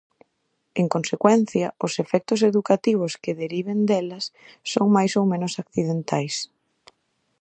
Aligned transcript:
En 0.81 0.87
consecuencia, 0.95 1.67
os 1.85 1.93
efectos 2.03 2.39
educativos 2.51 3.13
que 3.23 3.37
deriven 3.43 3.79
delas 3.89 4.25
son 4.71 4.85
máis 4.97 5.11
ou 5.19 5.25
menos 5.31 5.53
accidentais. 5.63 6.35